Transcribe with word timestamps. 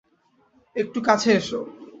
একটু 0.75 0.99
কাছে 1.07 1.29
এসো। 1.33 1.59